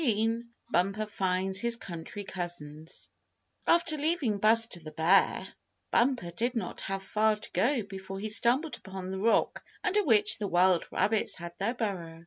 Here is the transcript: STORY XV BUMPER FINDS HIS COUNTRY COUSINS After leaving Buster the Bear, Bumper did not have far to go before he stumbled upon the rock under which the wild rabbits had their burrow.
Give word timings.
STORY 0.03 0.25
XV 0.39 0.43
BUMPER 0.71 1.05
FINDS 1.05 1.59
HIS 1.61 1.75
COUNTRY 1.75 2.23
COUSINS 2.23 3.07
After 3.67 3.99
leaving 3.99 4.39
Buster 4.39 4.79
the 4.79 4.89
Bear, 4.89 5.47
Bumper 5.91 6.31
did 6.31 6.55
not 6.55 6.81
have 6.81 7.03
far 7.03 7.35
to 7.35 7.51
go 7.51 7.83
before 7.83 8.17
he 8.17 8.29
stumbled 8.29 8.77
upon 8.79 9.11
the 9.11 9.19
rock 9.19 9.63
under 9.83 10.03
which 10.03 10.39
the 10.39 10.47
wild 10.47 10.91
rabbits 10.91 11.35
had 11.35 11.53
their 11.59 11.75
burrow. 11.75 12.19